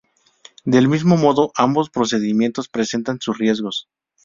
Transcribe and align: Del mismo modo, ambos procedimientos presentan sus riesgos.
Del 0.65 0.87
mismo 0.87 1.15
modo, 1.15 1.51
ambos 1.55 1.91
procedimientos 1.91 2.69
presentan 2.69 3.19
sus 3.21 3.37
riesgos. 3.37 3.87